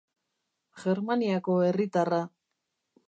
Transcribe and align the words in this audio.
Germaniako 0.83 1.59
herritarra. 1.67 2.23